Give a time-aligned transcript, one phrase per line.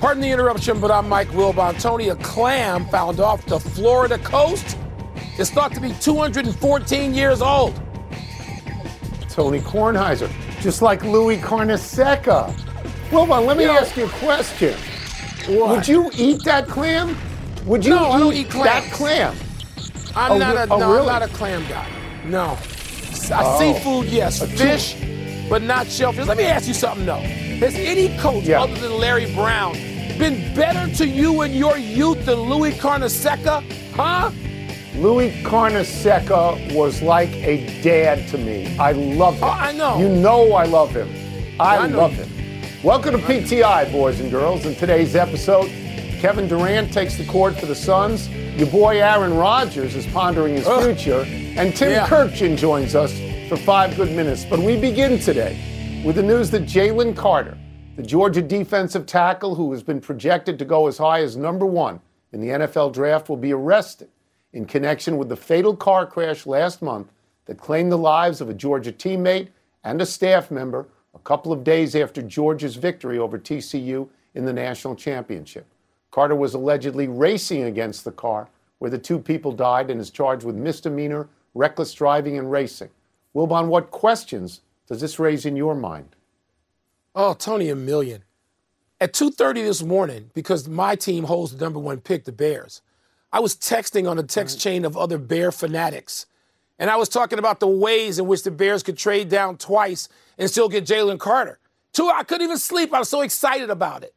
[0.00, 1.78] Pardon the interruption, but I'm Mike Wilbon.
[1.80, 4.78] Tony, a clam found off the Florida coast
[5.38, 7.78] is thought to be 214 years old.
[9.28, 10.30] Tony Kornheiser,
[10.62, 12.50] just like Louis Carnesecca.
[13.10, 13.72] Wilbon, let me Yo.
[13.72, 14.74] ask you a question.
[15.48, 15.68] What?
[15.76, 17.14] Would you eat that clam?
[17.66, 19.36] Would you No, eat, eat that clam?
[20.16, 21.00] I'm Oh, not a oh, no, really?
[21.10, 21.86] I'm not a clam guy.
[22.24, 22.42] No.
[22.52, 22.56] Uh,
[23.32, 23.58] Oh.
[23.58, 24.42] Seafood, yes.
[24.58, 24.96] Fish,
[25.50, 26.26] but not shellfish.
[26.26, 27.20] Let me ask you something though.
[27.60, 28.62] Has any coach Yeah.
[28.62, 29.76] other than Larry Brown
[30.20, 33.64] been better to you in your youth than Louis Carnesecca?
[33.94, 34.30] Huh?
[34.96, 38.76] Louis Carnesecca was like a dad to me.
[38.76, 39.44] I love him.
[39.44, 39.98] Oh, I know.
[39.98, 41.08] You know I love him.
[41.58, 42.28] I, I love him.
[42.82, 44.66] Welcome to PTI, boys and girls.
[44.66, 45.68] In today's episode,
[46.20, 48.28] Kevin Durant takes the court for the Suns.
[48.28, 50.84] Your boy Aaron Rodgers is pondering his Ugh.
[50.84, 51.22] future.
[51.58, 52.06] And Tim Yeah.
[52.06, 53.18] Kurkjian joins us
[53.48, 54.44] for five good minutes.
[54.44, 57.56] But we begin today with the news that Jalen Carter,
[58.00, 62.00] the Georgia defensive tackle who has been projected to go as high as number one
[62.32, 64.08] in the NFL draft, will be arrested
[64.54, 67.12] in connection with the fatal car crash last month
[67.44, 69.48] that claimed the lives of a Georgia teammate
[69.84, 74.52] and a staff member a couple of days after Georgia's victory over TCU in the
[74.54, 75.66] national championship.
[76.10, 80.46] Carter was allegedly racing against the car where the two people died and is charged
[80.46, 82.88] with misdemeanor, reckless driving, and racing.
[83.36, 86.16] Wilbon, what questions does this raise in your mind?
[87.14, 88.24] Oh, Tony, a million.
[89.00, 92.82] At 2:30 this morning, because my team holds the number one pick, the Bears,
[93.32, 96.26] I was texting on a text chain of other Bear fanatics.
[96.78, 100.08] And I was talking about the ways in which the Bears could trade down twice
[100.38, 101.58] and still get Jalen Carter.
[101.92, 102.94] Two, I couldn't even sleep.
[102.94, 104.14] I was so excited about it.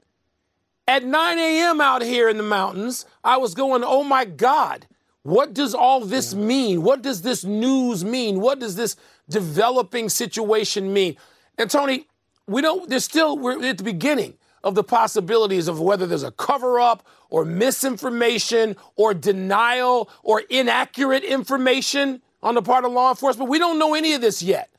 [0.88, 1.82] At 9 a.m.
[1.82, 4.88] out here in the mountains, I was going, oh my God,
[5.24, 6.84] what does all this mean?
[6.84, 8.42] What does this news mean?
[8.42, 8.96] What does this
[9.30, 11.16] developing situation mean?
[11.58, 12.08] And Tony,
[12.48, 16.32] we don't, there's still, we're at the beginning of the possibilities of whether there's a
[16.32, 23.50] cover up or misinformation or denial or inaccurate information on the part of law enforcement.
[23.50, 24.70] We don't know any of this yet.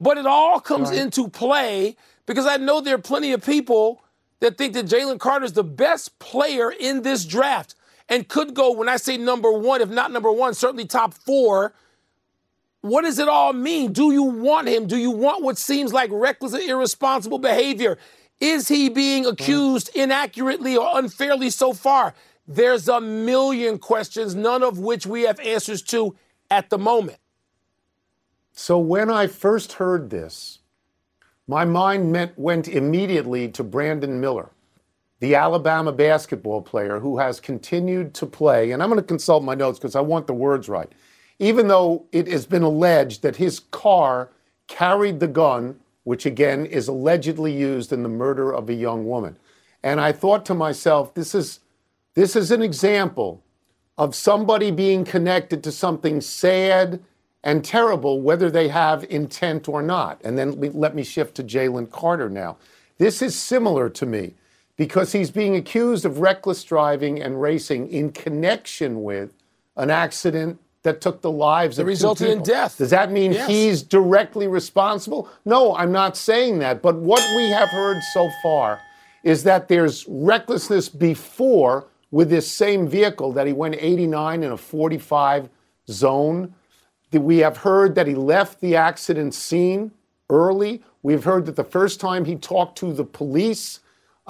[0.00, 1.96] But it all comes into play
[2.26, 4.02] because I know there are plenty of people
[4.40, 7.74] that think that Jalen Carter is the best player in this draft
[8.08, 11.74] and could go, when I say number one, if not number one, certainly top four.
[12.82, 13.92] What does it all mean?
[13.92, 14.86] Do you want him?
[14.86, 17.98] Do you want what seems like reckless and irresponsible behavior?
[18.40, 19.30] Is he being hmm.
[19.30, 22.14] accused inaccurately or unfairly so far?
[22.48, 26.16] There's a million questions, none of which we have answers to
[26.50, 27.18] at the moment.
[28.52, 30.58] So when I first heard this,
[31.46, 34.50] my mind met, went immediately to Brandon Miller,
[35.20, 38.72] the Alabama basketball player who has continued to play.
[38.72, 40.90] And I'm going to consult my notes because I want the words right.
[41.40, 44.28] Even though it has been alleged that his car
[44.68, 49.36] carried the gun, which again is allegedly used in the murder of a young woman.
[49.82, 51.60] And I thought to myself, this is
[52.14, 53.42] this is an example
[53.96, 57.00] of somebody being connected to something sad
[57.42, 60.20] and terrible, whether they have intent or not.
[60.24, 62.58] And then let me shift to Jalen Carter now.
[62.98, 64.34] This is similar to me
[64.76, 69.32] because he's being accused of reckless driving and racing in connection with
[69.76, 72.78] an accident that took the lives That resulted in death.
[72.78, 73.48] Does that mean Yes.
[73.48, 75.28] he's directly responsible?
[75.44, 76.80] No, I'm not saying that.
[76.80, 78.80] But what we have heard so far
[79.22, 84.56] is that there's recklessness before with this same vehicle that he went 89 in a
[84.56, 85.48] 45
[85.88, 86.54] zone.
[87.12, 89.90] We have heard that he left the accident scene
[90.30, 90.82] early.
[91.02, 93.80] We've heard that the first time he talked to the police,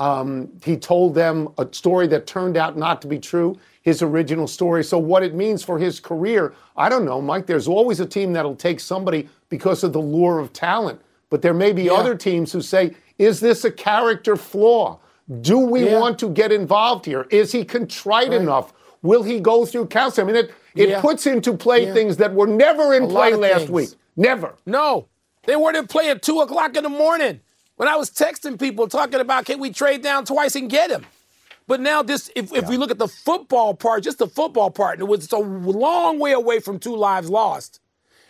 [0.01, 4.49] um, he told them a story that turned out not to be true, his original
[4.49, 4.83] story.
[4.83, 7.47] So, what it means for his career, I don't know, Mike.
[7.47, 11.01] There's always a team that'll take somebody because of the lure of talent.
[11.29, 14.99] But there may be other teams who say, is this a character flaw?
[15.43, 16.01] Do we Yeah.
[16.01, 17.27] want to get involved here?
[17.31, 18.73] Is he contrite enough?
[19.03, 20.29] Will he go through counseling?
[20.29, 21.01] I mean, it, it Yeah.
[21.01, 21.95] puts into play Yeah.
[21.95, 23.71] things that were never in A play last things.
[23.71, 23.89] week.
[24.17, 24.55] Never.
[24.67, 25.07] No,
[25.45, 27.41] they weren't in play at two o'clock in the morning
[27.81, 31.07] when I was texting people talking about can we trade down twice and get him.
[31.67, 34.99] But now this, if, if we look at the football part, just the football part,
[34.99, 37.81] and it was a long way away from two lives lost,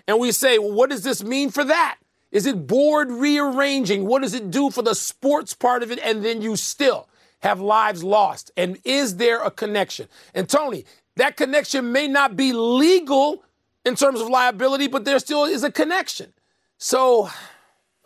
[0.07, 1.99] and we say, well, what does this mean for that?
[2.31, 4.07] Is it board rearranging?
[4.07, 5.99] What does it do for the sports part of it?
[5.99, 7.09] And then you still
[7.41, 8.53] have lives lost.
[8.57, 10.07] And is there a connection?
[10.33, 10.85] And Tony,
[11.17, 13.43] that connection may not be legal
[13.85, 16.35] in terms of liability, but there still is a connection.
[16.79, 17.31] So,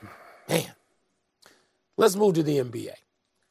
[0.48, 0.70] man,
[1.96, 2.92] let's move to the NBA,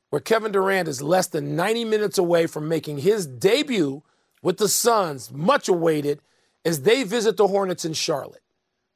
[0.10, 4.04] where Kevin Durant is less than 90 minutes away from making his debut
[4.42, 6.20] with the Suns, much awaited,
[6.66, 8.42] as they visit the Hornets in Charlotte.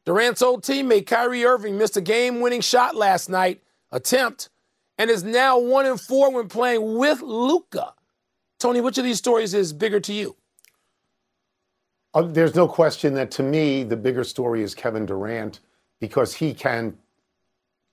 [0.05, 3.61] Durant's old teammate Kyrie Irving missed a game winning shot last night,
[3.91, 4.49] attempt,
[4.97, 7.93] and is now one and four when playing with Luka.
[8.59, 10.35] Tony, which of these stories is bigger to you?
[12.13, 15.59] Uh, there's no question that to me, the bigger story is Kevin Durant
[15.99, 16.97] because he can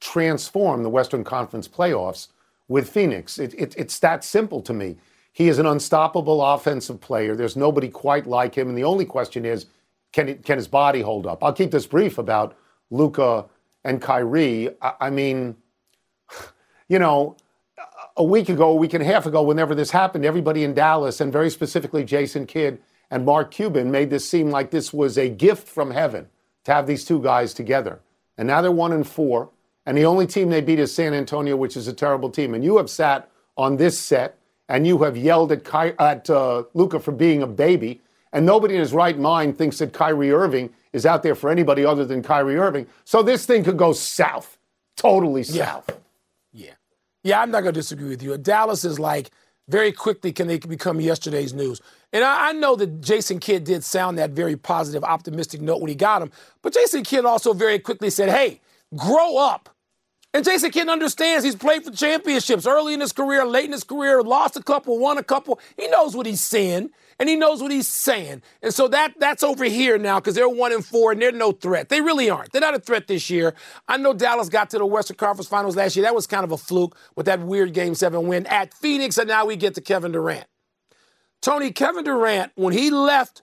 [0.04, 2.28] transform the Western Conference playoffs
[2.68, 3.38] with Phoenix.
[3.38, 4.96] It, it, it's that simple to me.
[5.32, 7.34] He is an unstoppable offensive player.
[7.34, 8.68] There's nobody quite like him.
[8.68, 9.64] And the only question is,
[10.12, 11.42] can, it, can his body hold up?
[11.42, 12.54] I'll keep this brief about
[12.90, 13.46] Luka
[13.82, 14.68] and Kyrie.
[14.82, 15.56] I, I mean,
[16.88, 17.36] you know,
[18.18, 21.20] a week ago, a week and a half ago, whenever this happened, everybody in Dallas,
[21.20, 22.78] and very specifically Jason Kidd
[23.10, 26.28] and Mark Cuban, made this seem like this was a gift from heaven
[26.64, 28.00] to have these two guys together.
[28.36, 29.48] And now they're one and four.
[29.86, 32.54] And the only team they beat is San Antonio, which is a terrible team.
[32.54, 34.38] And you have sat on this set
[34.69, 38.00] and you have yelled at, Ky- at uh, Luka for being a baby,
[38.32, 41.84] and nobody in his right mind thinks that Kyrie Irving is out there for anybody
[41.84, 42.86] other than Kyrie Irving.
[43.04, 44.58] So this thing could go south,
[44.96, 45.84] totally south.
[46.52, 46.75] Yeah, yeah,
[47.22, 48.36] yeah I'm not going to disagree with you.
[48.38, 49.31] Dallas is like
[49.69, 51.81] very quickly can they become yesterday's news.
[52.12, 55.88] And I, I, know that Jason Kidd did sound that very positive, optimistic note when
[55.88, 56.31] he got him,
[56.62, 58.60] but Jason Kidd also very quickly said, "Hey,
[58.96, 59.73] grow up."
[60.34, 63.84] And Jason Kidd understands he's played for championships early in his career, late in his
[63.84, 65.60] career, lost a couple, won a couple.
[65.76, 66.90] He knows what he's saying
[67.20, 68.42] and he knows what he's saying.
[68.60, 71.52] And so that that's over here now because they're one and four and they're no
[71.52, 71.88] threat.
[71.88, 72.50] They really aren't.
[72.50, 73.54] They're not a threat this year.
[73.86, 76.04] I know Dallas got to the Western Conference Finals last year.
[76.04, 79.28] That was kind of a fluke with that weird Game Seven win at Phoenix, and
[79.28, 80.46] now we get to Kevin Durant.
[81.42, 83.42] Tony, Kevin Durant, when he left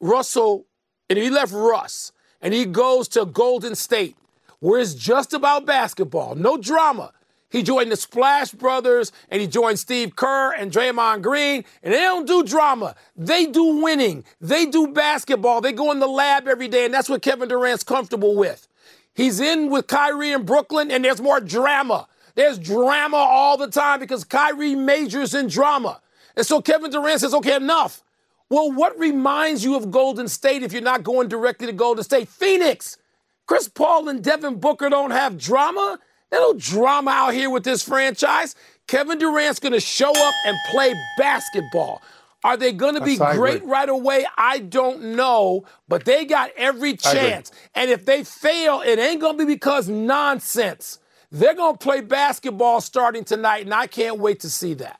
[0.00, 0.66] Russell
[1.10, 4.16] and he left Russ and he goes to Golden State
[4.62, 7.12] where it's just about basketball, no drama.
[7.50, 11.98] He joined the Splash Brothers and he joined Steve Kerr and Draymond Green, and they
[11.98, 12.94] don't do drama.
[13.16, 14.24] They do winning.
[14.40, 15.60] They do basketball.
[15.60, 18.68] They go in the lab every day, and that's what Kevin Durant's comfortable with.
[19.14, 22.06] He's in with Kyrie in Brooklyn, and there's more drama.
[22.36, 26.00] There's drama all the time because Kyrie majors in drama.
[26.36, 28.04] And so Kevin Durant says, okay, enough.
[28.48, 32.28] Well, what reminds you of Golden State if you're not going directly to Golden State?
[32.28, 32.96] Phoenix.
[33.46, 35.98] Chris Paul and Devin Booker don't have drama.
[36.30, 38.54] There's no drama out here with this franchise.
[38.86, 42.00] Kevin Durant's going to show up and play basketball.
[42.44, 44.26] Are they going to be great right away?
[44.36, 47.52] I don't know, but they got every chance.
[47.74, 50.98] And if they fail, it ain't going to be because nonsense.
[51.30, 54.98] They're going to play basketball starting tonight, and I can't wait to see that.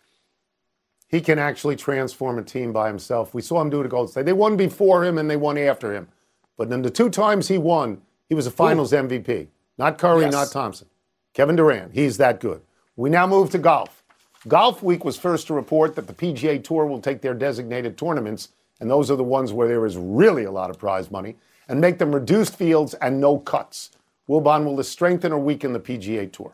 [1.08, 3.34] He can actually transform a team by himself.
[3.34, 4.24] We saw him do it at Golden State.
[4.24, 6.08] They won before him and they won after him.
[6.56, 8.00] But then the two times he won,
[8.32, 8.96] he was a finals Ooh.
[8.96, 9.48] MVP.
[9.76, 10.32] Not Curry, yes.
[10.32, 10.88] not Thompson.
[11.34, 11.92] Kevin Durant.
[11.92, 12.62] He's that good.
[12.96, 14.02] We now move to golf.
[14.48, 18.48] Golf Week was first to report that the PGA Tour will take their designated tournaments,
[18.80, 21.36] and those are the ones where there is really a lot of prize money,
[21.68, 23.90] and make them reduced fields and no cuts.
[24.26, 26.52] Wilbon, will this strengthen or weaken the PGA Tour?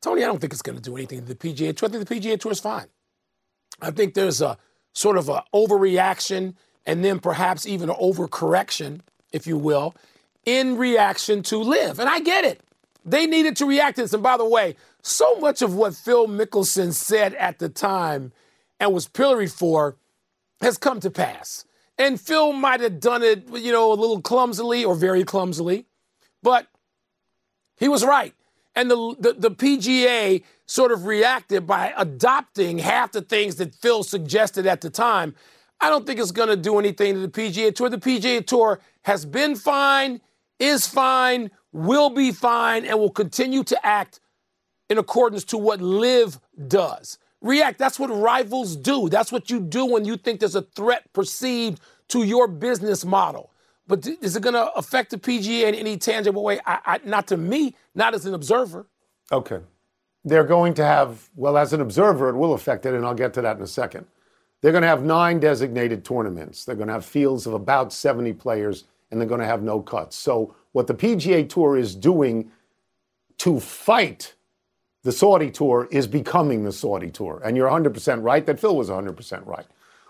[0.00, 1.88] Tony, I don't think it's going to do anything to the PGA Tour.
[1.90, 2.86] I think the PGA Tour is fine.
[3.80, 4.58] I think there's a
[4.94, 6.54] sort of an overreaction
[6.84, 9.94] and then perhaps even an overcorrection if you will,
[10.44, 11.98] in reaction to LIV.
[11.98, 12.62] And I get it.
[13.04, 14.12] They needed to react to this.
[14.12, 18.32] And by the way, so much of what Phil Mickelson said at the time
[18.80, 19.96] and was pilloried for
[20.60, 21.64] has come to pass.
[21.96, 25.86] And Phil might have done it, you know, a little clumsily or very clumsily,
[26.42, 26.68] but
[27.76, 28.34] he was right.
[28.74, 34.04] And the, the, the PGA sort of reacted by adopting half the things that Phil
[34.04, 35.34] suggested at the time.
[35.80, 37.88] I don't think it's going to do anything to the PGA Tour.
[37.88, 40.20] The PGA Tour has been fine,
[40.58, 44.20] is fine, will be fine, and will continue to act
[44.90, 47.18] in accordance to what LIV does.
[47.40, 49.08] React, that's what rivals do.
[49.08, 53.52] That's what you do when you think there's a threat perceived to your business model.
[53.86, 56.58] But is it going to affect the PGA in any tangible way?
[56.66, 58.86] I, I, not to me, not as an observer.
[59.30, 59.60] Okay.
[60.24, 63.32] They're going to have, well, as an observer, it will affect it, and I'll get
[63.34, 64.06] to that in a second.
[64.60, 66.64] They're going to have nine designated tournaments.
[66.64, 69.80] They're going to have fields of about 70 players, and they're going to have no
[69.80, 70.16] cuts.
[70.16, 72.50] So, what the PGA Tour is doing
[73.38, 74.34] to fight
[75.04, 77.40] the Saudi Tour is becoming the Saudi Tour.
[77.44, 79.66] And you're 100% right that Phil was 100% right.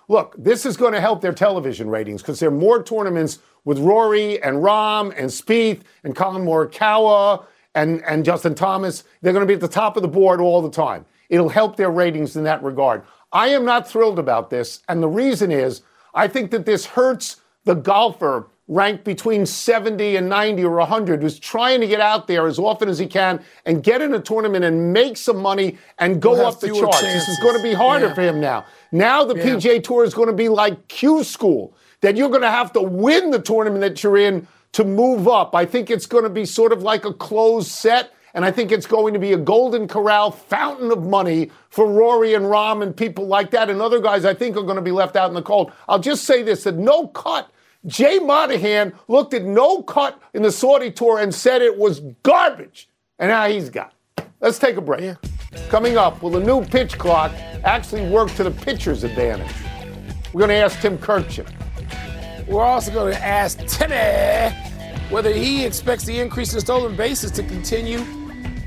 [0.09, 3.78] Look, this is going to help their television ratings because there are more tournaments with
[3.78, 9.05] Rory and Rahm and Spieth and Collin Morikawa and, and Justin Thomas.
[9.21, 11.05] They're going to be at the top of the board all the time.
[11.28, 13.02] It'll help their ratings in that regard.
[13.32, 14.80] I am not thrilled about this.
[14.88, 15.82] And the reason is
[16.14, 21.38] I think that this hurts the golfer ranked between 70 and 90 or 100 who's
[21.38, 24.64] trying to get out there as often as he can and get in a tournament
[24.64, 27.00] and make some money and go we'll up the charts.
[27.00, 27.26] Chances.
[27.26, 28.14] This is going to be harder yeah.
[28.14, 28.66] for him now.
[28.92, 29.44] Now the yeah.
[29.44, 32.82] PGA Tour is going to be like Q School, that you're going to have to
[32.82, 35.54] win the tournament that you're in to move up.
[35.54, 38.73] I think it's going to be sort of like a closed set And I think
[38.73, 42.97] it's going to be a golden corral fountain of money for Rory and Rahm and
[42.97, 43.70] people like that.
[43.70, 45.73] And other guys I think are going to be left out in the cold.
[45.88, 47.50] I'll just say this that no cut.
[47.87, 52.88] Jay Monahan looked at no cut in the Saudi tour and said it was garbage.
[53.18, 53.94] And now he's got.
[54.40, 55.00] Let's take a break.
[55.00, 55.14] Yeah.
[55.68, 57.32] Coming up, will the new pitch clock
[57.64, 59.52] actually work to the pitcher's advantage?
[60.32, 61.49] We're going to ask Tim Kurkjian.
[62.47, 64.68] We're also going to ask Timmy
[65.11, 68.05] whether he expects the increase in stolen bases to continue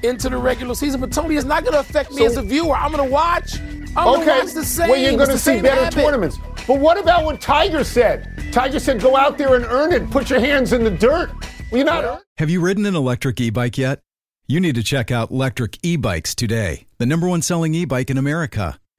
[0.03, 1.00] into the regular season.
[1.00, 2.75] But Tony, it's not going to affect me so, as a viewer.
[2.75, 3.60] I'm going to watch.
[3.95, 4.25] I'm okay.
[4.25, 4.89] going to watch the same.
[4.89, 6.01] Well, you're going to see better habit.
[6.01, 6.38] tournaments.
[6.67, 8.51] But what about what Tiger said?
[8.51, 10.10] Tiger said, "Go out there and earn it.
[10.10, 11.31] Put your hands in the dirt."
[11.71, 12.24] Well, you not.
[12.38, 14.00] Have you ridden an electric e-bike yet?
[14.48, 18.80] You need to check out Lectric E-Bikes today, the number one selling e-bike in America.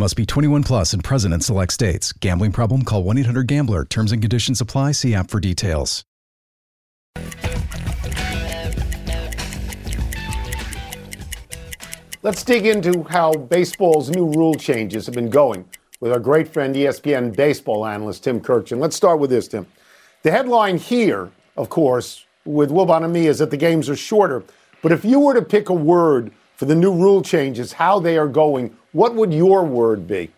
[0.00, 2.12] Must be 21 plus and present in select states.
[2.12, 2.82] Gambling problem?
[2.84, 3.84] Call 1 800 GAMBLER.
[3.86, 4.92] Terms and conditions apply.
[4.92, 6.04] See app for details.
[12.22, 15.64] Let's dig into how baseball's new rule changes have been going
[15.98, 18.78] with our great friend ESPN baseball analyst Tim Kurkjian.
[18.78, 19.66] Let's start with this, Tim.
[20.22, 24.44] The headline here, of course, with Wilbon and me is that the games are shorter.
[24.80, 28.16] But if you were to pick a word for the new rule changes, how they
[28.16, 30.28] are going, what would your word be?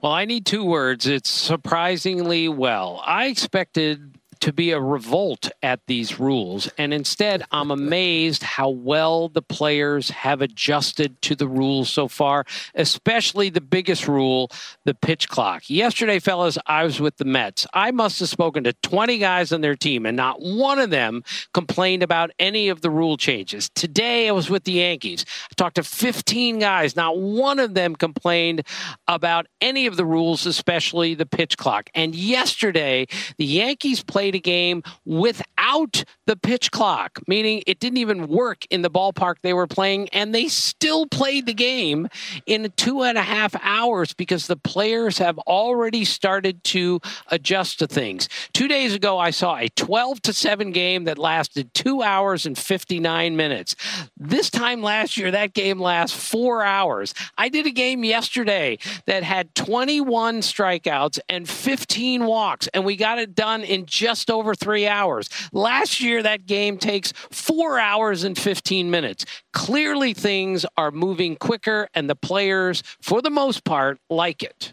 [0.00, 1.06] Well, I need two words.
[1.06, 3.02] It's surprisingly well.
[3.04, 4.13] I expected
[4.44, 6.68] to be a revolt at these rules.
[6.76, 12.44] And instead, I'm amazed how well the players have adjusted to the rules so far,
[12.74, 14.50] especially the biggest rule,
[14.84, 15.70] the pitch clock.
[15.70, 17.66] Yesterday, fellas, I was with the Mets.
[17.72, 21.24] I must have spoken to 20 guys on their team, and not one of them
[21.54, 23.70] complained about any of the rule changes.
[23.70, 25.24] Today, I was with the Yankees.
[25.50, 26.94] I talked to 15 guys.
[26.96, 28.66] Not one of them complained
[29.08, 31.88] about any of the rules, especially the pitch clock.
[31.94, 33.06] And yesterday,
[33.38, 38.64] the Yankees played played a game without the pitch clock, meaning it didn't even work
[38.70, 42.08] in the ballpark they were playing, and they still played the game
[42.46, 47.86] in two and a half hours because the players have already started to adjust to
[47.86, 48.28] things.
[48.52, 52.56] Two days ago, I saw a 12 to 7 game that lasted two hours and
[52.56, 53.76] 59 minutes.
[54.16, 57.14] This time last year, that game lasts four hours.
[57.36, 63.18] I did a game yesterday that had 21 strikeouts and 15 walks, and we got
[63.18, 65.28] it done in just just over three hours.
[65.52, 69.26] Last year, that game takes four hours and 15 minutes.
[69.52, 74.72] Clearly, things are moving quicker, and the players, for the most part, like it.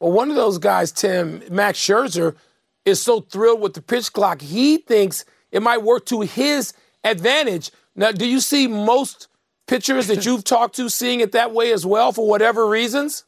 [0.00, 2.34] Well, one of those guys, Tim, Max Scherzer,
[2.84, 4.40] is so thrilled with the pitch clock.
[4.40, 6.72] He thinks it might work to his
[7.04, 7.70] advantage.
[7.94, 9.28] Now, do you see most
[9.68, 13.24] pitchers that you've talked to seeing it that way as well for whatever reasons?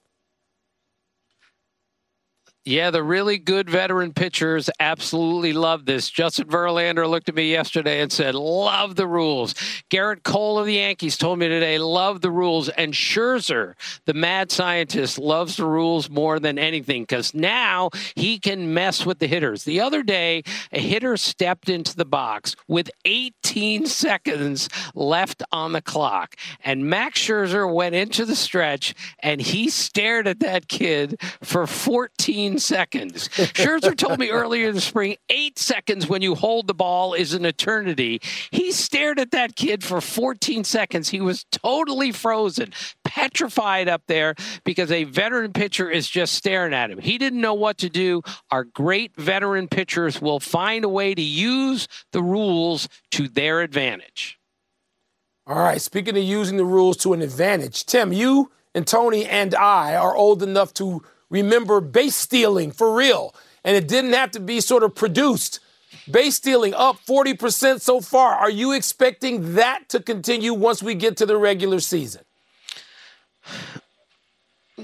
[2.66, 6.10] Yeah, the really good veteran pitchers absolutely love this.
[6.10, 9.54] Justin Verlander looked at me yesterday and said, Love the rules.
[9.90, 12.68] Gerrit Cole of the Yankees told me today, Love the rules.
[12.68, 18.74] And Scherzer, the mad scientist, loves the rules more than anything because now he can
[18.74, 19.64] mess with the hitters.
[19.64, 25.80] The other day, a hitter stepped into the box with 18 seconds left on the
[25.80, 26.36] clock.
[26.62, 32.49] And Max Scherzer went into the stretch and he stared at that kid for 14
[32.58, 33.28] seconds.
[33.28, 37.34] Scherzer told me earlier in the spring, eight seconds when you hold the ball is
[37.34, 38.20] an eternity.
[38.50, 41.08] He stared at that kid for 14 seconds.
[41.08, 42.72] He was totally frozen,
[43.04, 46.98] petrified up there because a veteran pitcher is just staring at him.
[46.98, 48.22] He didn't know what to do.
[48.50, 54.38] Our great veteran pitchers will find a way to use the rules to their advantage.
[55.46, 59.54] All right, speaking of using the rules to an advantage, Tim, you and Tony and
[59.54, 63.34] I are old enough to remember base stealing for real,
[63.64, 65.60] and it didn't have to be sort of produced.
[66.10, 68.34] Base stealing up 40% so far.
[68.34, 72.22] Are you expecting that to continue once we get to the regular season?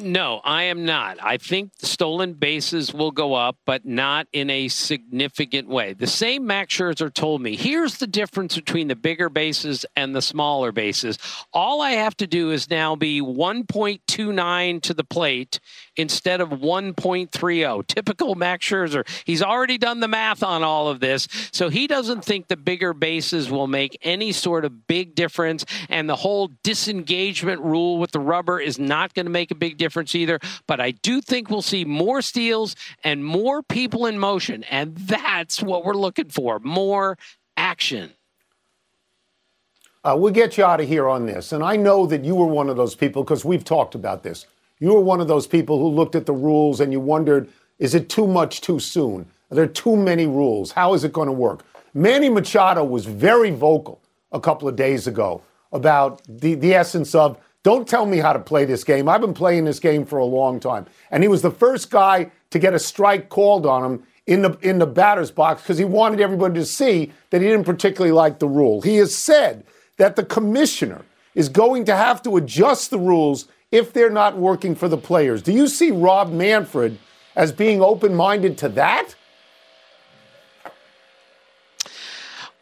[0.03, 1.17] No, I am not.
[1.23, 5.95] I think stolen bases will go up, but not in a significant way.
[5.95, 10.23] The same Max Scherzer told me here's the difference between the bigger bases and the
[10.23, 11.19] smaller bases.
[11.53, 15.61] All I have to do is now be 1.29 to the plate
[15.97, 17.87] instead of 1.30.
[17.87, 19.07] Typical Max Scherzer.
[19.25, 22.93] He's already done the math on all of this, so he doesn't think the bigger
[22.93, 25.65] bases will make any sort of big difference.
[25.89, 29.79] And the whole disengagement rule with the rubber is not going to make a big
[29.79, 30.39] difference either.
[30.67, 34.65] But I do think we'll see more steals and more people in motion.
[34.65, 37.19] And that's what we're looking for more
[37.57, 38.13] action.
[40.05, 41.51] Uh, we'll get you out of here on this.
[41.51, 44.47] And I know that you were one of those people because we've talked about this.
[44.79, 47.95] You were one of those people who looked at the rules and you wondered, is
[47.95, 49.27] it too much too soon?
[49.51, 50.73] Are there too many rules?
[50.73, 51.65] How is it going to work?
[51.95, 54.01] Manny Machado was very vocal
[54.33, 55.43] a couple of days ago
[55.73, 59.09] about the, the essence of don't tell me how to play this game.
[59.09, 60.87] I've been playing this game for a long time.
[61.11, 64.59] And he was the first guy to get a strike called on him in the
[64.61, 68.39] in the batter's box because he wanted everybody to see that he didn't particularly like
[68.39, 68.83] the rule.
[68.83, 69.65] He has said
[69.97, 71.05] that the commissioner
[71.35, 75.43] is going to have to adjust the rules if they're not working for the players.
[75.43, 76.99] Do you see Rob Manfred
[77.35, 79.15] as being open-minded to that?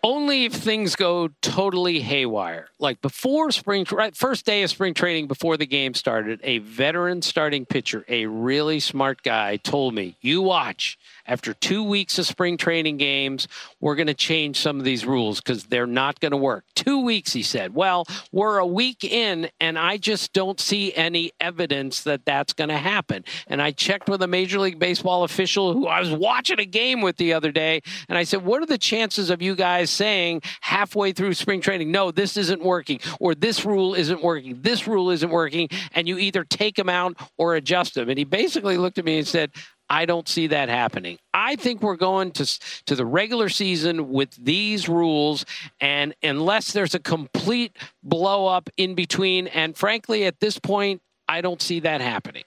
[0.05, 2.69] only if things go totally haywire.
[2.79, 7.23] Like before spring, right, first day of spring training, before the game started, a veteran
[7.23, 10.99] starting pitcher, a really smart guy, told me, "You watch.
[11.27, 13.49] After two weeks of spring training games,
[13.81, 17.01] we're going to change some of these rules because they're not going to work." Two
[17.01, 17.75] weeks, he said.
[17.75, 22.71] Well, we're a week in, and I just don't see any evidence that that's going
[22.71, 23.25] to happen.
[23.47, 27.01] And I checked with a Major League Baseball official who I was watching a game
[27.01, 30.43] with the other day, and I said, "What are the chances of you guys?" saying
[30.61, 35.11] halfway through spring training, no, this isn't working, or this rule isn't working, this rule
[35.11, 38.09] isn't working, and you either take them out or adjust them.
[38.09, 39.51] And he basically looked at me and said,
[39.91, 41.19] I don't see that happening.
[41.33, 42.47] I think we're going to
[42.87, 45.45] to the regular season with these rules,
[45.81, 51.41] and unless there's a complete blow up in between, and frankly, at this point, I
[51.41, 52.45] don't see that happening.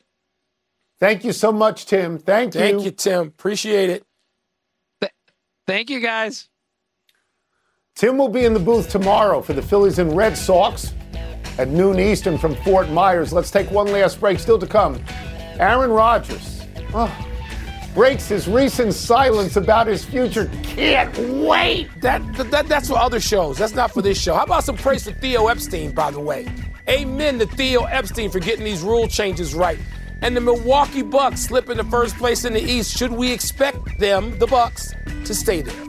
[0.99, 2.17] Thank you so much, Tim.
[2.17, 2.59] Thank you.
[2.59, 3.27] Thank you, Tim.
[3.27, 4.03] Appreciate it.
[4.99, 5.13] Th-
[5.67, 6.49] thank you, guys.
[7.95, 10.93] Tim will be in the booth tomorrow for the Phillies and Red Sox
[11.59, 13.31] at noon Eastern from Fort Myers.
[13.33, 14.39] Let's take one last break.
[14.39, 15.03] Still to come.
[15.59, 16.57] Aaron Rodgers
[16.93, 17.26] oh,
[17.93, 20.49] breaks his recent silence about his future.
[20.63, 21.89] Can't wait.
[22.01, 22.21] That,
[22.51, 23.57] that that's for other shows.
[23.57, 24.35] That's not for this show.
[24.35, 26.47] How about some praise for Theo Epstein, by the way?
[26.89, 29.79] Amen to Theo Epstein for getting these rule changes right.
[30.21, 32.97] And the Milwaukee Bucks slip into first place in the East.
[32.97, 34.93] Should we expect them, the Bucks,
[35.25, 35.85] to stay there?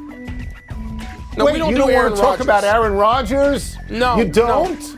[1.37, 3.76] No, Wait, we don't you do don't want to talk about Aaron Rodgers?
[3.88, 4.16] No.
[4.16, 4.80] You don't?
[4.80, 4.97] No.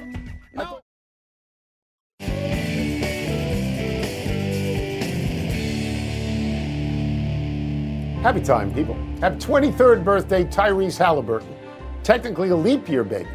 [8.23, 8.95] Happy time, people.
[9.23, 11.57] Happy 23rd birthday, Tyrese Halliburton.
[12.03, 13.31] Technically a leap year baby.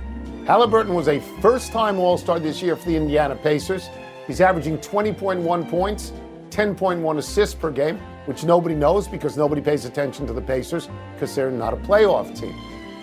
[0.45, 3.89] Halliburton was a first time All Star this year for the Indiana Pacers.
[4.27, 6.13] He's averaging 20.1 points,
[6.51, 11.33] 10.1 assists per game, which nobody knows because nobody pays attention to the Pacers because
[11.33, 12.53] they're not a playoff team.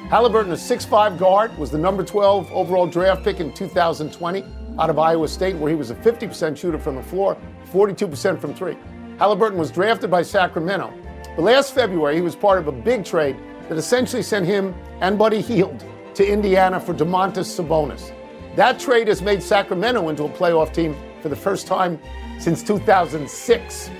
[0.09, 4.45] Halliburton, a 6'5 guard, was the number 12 overall draft pick in 2020
[4.79, 7.37] out of Iowa State, where he was a 50% shooter from the floor,
[7.73, 8.77] 42% from three.
[9.19, 10.95] Halliburton was drafted by Sacramento.
[11.37, 13.37] But last February, he was part of a big trade
[13.69, 18.13] that essentially sent him and Buddy Hield to Indiana for Domantas Sabonis.
[18.57, 21.99] That trade has made Sacramento into a playoff team for the first time
[22.39, 23.91] since 2006.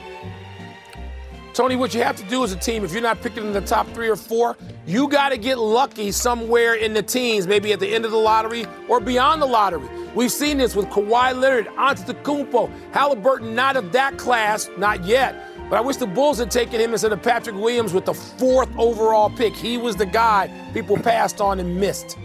[1.55, 3.61] Tony, what you have to do as a team, if you're not picking in the
[3.61, 7.81] top three or four, you got to get lucky somewhere in the teens, maybe at
[7.81, 9.87] the end of the lottery or beyond the lottery.
[10.15, 15.52] We've seen this with Kawhi Leonard, Antetokounmpo, Halliburton, not of that class, not yet.
[15.73, 18.69] But I wish the Bulls had taken him instead of Patrick Williams with the fourth
[18.77, 19.55] overall pick.
[19.55, 22.19] He was the guy people passed on and missed.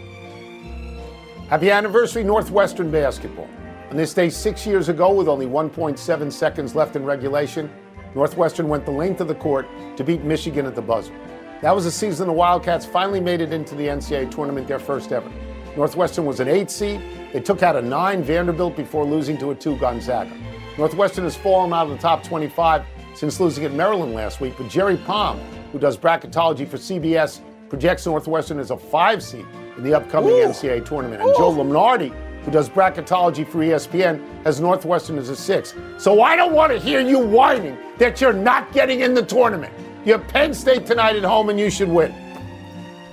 [1.48, 3.48] Happy anniversary, Northwestern basketball.
[3.90, 7.72] On this day six years ago, with only 1.7 seconds left in regulation,
[8.16, 11.14] Northwestern went the length of the court to beat Michigan at the buzzer.
[11.62, 15.14] That was the season the Wildcats finally made it into the NCAA tournament, their first
[15.14, 15.32] ever.
[15.78, 17.02] Northwestern was an eight seed.
[17.32, 20.36] They took out a nine Vanderbilt before losing to a two Gonzaga.
[20.78, 22.86] Northwestern has fallen out of the top 25
[23.18, 25.40] since losing at Maryland last week, but Jerry Palm,
[25.72, 30.46] who does bracketology for CBS, projects Northwestern as a five seed in the upcoming Ooh.
[30.46, 31.24] NCAA tournament.
[31.24, 35.74] And Joe Lunardi, who does bracketology for ESPN, has Northwestern as a six.
[35.98, 39.74] So I don't want to hear you whining that you're not getting in the tournament.
[40.06, 42.14] You have Penn State tonight at home, and you should win.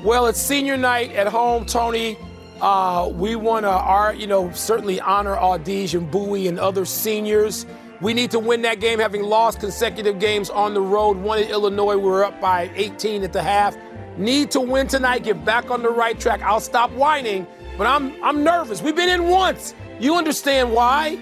[0.04, 2.18] Well, it's senior night at home, Tony.
[2.60, 7.64] Uh, we want to, you know, certainly honor Audige and Buie and other seniors.
[8.04, 11.16] We need to win that game, having lost consecutive games on the road.
[11.16, 13.78] One in Illinois, we were up by 18 at the half.
[14.18, 16.42] Need to win tonight, get back on the right track.
[16.42, 17.46] I'll stop whining,
[17.78, 18.82] but I'm I'm nervous.
[18.82, 19.74] We've been in once.
[19.98, 21.18] You understand why?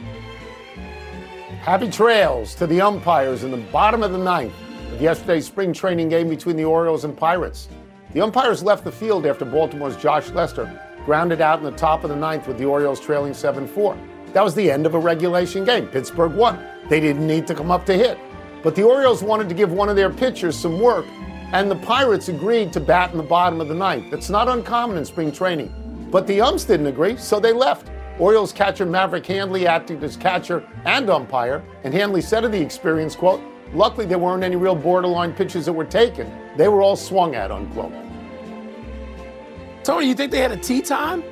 [1.60, 4.52] Happy trails to the umpires in the bottom of the ninth
[4.92, 7.68] of yesterday's spring training game between the Orioles and Pirates.
[8.12, 10.64] The umpires left the field after Baltimore's Josh Lester
[11.04, 13.96] grounded out in the top of the ninth with the Orioles trailing 7 4.
[14.32, 15.86] That was the end of a regulation game.
[15.86, 16.71] Pittsburgh won.
[16.88, 18.18] They didn't need to come up to hit.
[18.62, 21.06] But the Orioles wanted to give one of their pitchers some work,
[21.52, 24.10] and the Pirates agreed to bat in the bottom of the ninth.
[24.10, 26.08] That's not uncommon in spring training.
[26.10, 27.90] But the umps didn't agree, so they left.
[28.18, 33.16] Orioles catcher Maverick Handley acted as catcher and umpire, and Handley said of the experience,
[33.16, 33.42] quote,
[33.72, 36.30] luckily there weren't any real borderline pitches that were taken.
[36.56, 37.92] They were all swung at, unquote.
[39.82, 41.24] Tony, you think they had a tea time?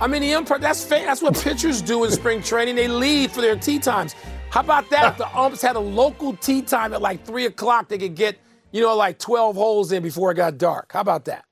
[0.00, 2.74] I mean, the umpire, that's that's what pitchers do in spring training.
[2.74, 4.16] They leave for their tea times.
[4.54, 5.04] How about that?
[5.10, 8.38] If the umps had a local tea time at like 3 o'clock, they could get,
[8.70, 10.92] you know, like 12 holes in before it got dark.
[10.92, 11.44] How about that?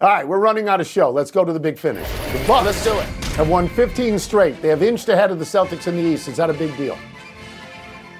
[0.00, 1.10] All right, we're running out of show.
[1.10, 2.08] Let's go to the big finish.
[2.32, 3.06] The Bucks Let's do it.
[3.34, 4.62] have won 15 straight.
[4.62, 6.28] They have inched ahead of the Celtics in the East.
[6.28, 6.96] Is that a big deal?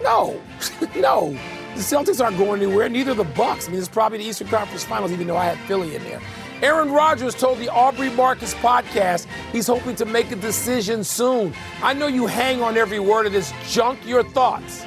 [0.02, 0.42] No,
[0.96, 1.30] no.
[1.76, 2.88] The Celtics aren't going anywhere.
[2.88, 3.68] Neither the Bucks.
[3.68, 6.20] I mean, it's probably the Eastern Conference Finals, even though I had Philly in there.
[6.62, 11.54] Aaron Rodgers told the Aubrey Marcus podcast he's hoping to make a decision soon.
[11.82, 14.04] I know you hang on every word of this junk.
[14.04, 14.84] Your thoughts?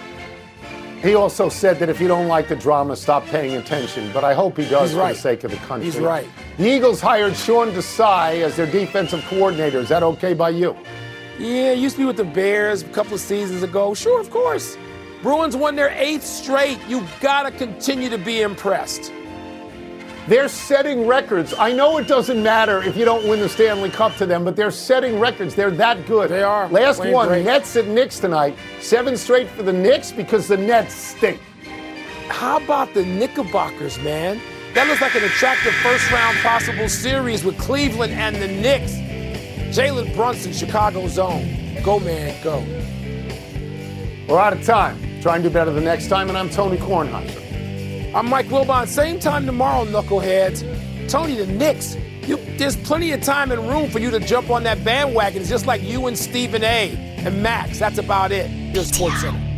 [1.01, 4.11] He also said that if you don't like the drama, stop paying attention.
[4.13, 5.15] But I hope he does He's for right.
[5.15, 5.85] the sake of the country.
[5.85, 6.27] He's right.
[6.57, 9.79] The Eagles hired Sean Desai as their defensive coordinator.
[9.79, 10.75] Is that okay by you?
[11.39, 13.93] Yeah, used to be with the Bears a couple of seasons ago.
[13.95, 14.77] Sure, of course.
[15.23, 16.79] Bruins won their eighth straight.
[16.87, 19.11] You've gotta continue to be impressed.
[20.31, 21.53] They're setting records.
[21.59, 24.55] I know it doesn't matter if you don't win the Stanley Cup to them, but
[24.55, 25.55] they're setting records.
[25.55, 26.29] They're that good.
[26.29, 26.69] They are.
[26.69, 27.43] Last one, great.
[27.43, 28.55] Nets at Knicks tonight.
[28.79, 31.41] Seven straight for the Knicks because the Nets stink.
[32.29, 34.39] How about the Knickerbockers, man?
[34.73, 38.93] That looks like an attractive first round possible series with Cleveland and the Knicks.
[39.77, 41.75] Jalen Brunson, Chicago zone.
[41.83, 42.59] Go, man, go.
[44.29, 44.97] We're out of time.
[45.21, 47.50] Try and do better the next time, and I'm Tony Kornheiser.
[48.13, 48.87] I'm Mike Wilbon.
[48.87, 51.09] Same time tomorrow, knuckleheads.
[51.09, 51.95] Tony, the Knicks.
[52.27, 55.45] You, there's plenty of time and room for you to jump on that bandwagon.
[55.45, 56.91] Just like you and Stephen A.
[57.19, 57.79] and Max.
[57.79, 58.49] That's about it.
[58.75, 59.50] Your Sports Center.